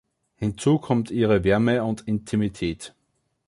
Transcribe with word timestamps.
Hinzu 0.35 0.79
kommt 0.79 1.11
ihre 1.11 1.43
Wärme 1.43 1.83
und 1.83 2.07
Intimität. 2.07 2.95